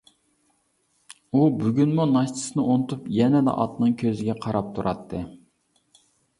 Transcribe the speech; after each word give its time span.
ئۇ 1.39 1.43
بۈگۈنمۇ 1.59 2.07
ناشتىسىنى 2.15 2.65
ئۇنتۇپ، 2.69 3.05
يەنىلا 3.19 3.55
ئاتنىڭ 3.63 3.95
كۆزىگە 4.03 4.39
قاراپ 4.49 4.75
تۇراتتى. 4.81 5.25